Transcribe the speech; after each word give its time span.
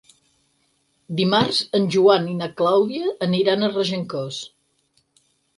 Dimarts 1.19 1.59
en 1.79 1.85
Joan 1.95 2.25
i 2.33 2.35
na 2.39 2.49
Clàudia 2.63 3.13
aniran 3.29 3.63
a 3.69 3.73
Regencós. 3.77 4.41